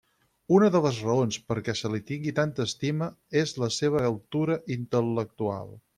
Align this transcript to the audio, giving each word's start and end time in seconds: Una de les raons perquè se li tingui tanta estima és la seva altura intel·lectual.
Una 0.59 0.69
de 0.75 0.79
les 0.85 1.01
raons 1.07 1.37
perquè 1.51 1.75
se 1.81 1.91
li 1.95 2.01
tingui 2.07 2.33
tanta 2.41 2.65
estima 2.71 3.11
és 3.43 3.55
la 3.65 3.69
seva 3.79 4.05
altura 4.11 4.57
intel·lectual. 4.79 5.71